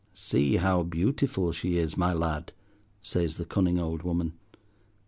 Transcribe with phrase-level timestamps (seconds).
[0.15, 2.53] "See how beautiful she is, my lad,"
[3.01, 4.33] says the cunning old woman.